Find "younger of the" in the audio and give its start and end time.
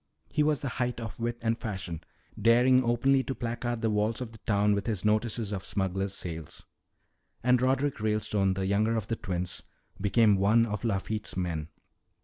8.65-9.15